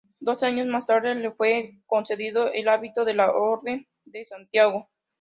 Dos 0.19 0.41
años 0.41 0.65
más 0.65 0.87
tarde 0.87 1.13
le 1.13 1.29
fue 1.29 1.79
concedido 1.85 2.51
el 2.51 2.69
hábito 2.69 3.05
de 3.05 3.13
la 3.13 3.29
Orden 3.31 3.87
de 4.03 4.25
Santiago. 4.25 4.89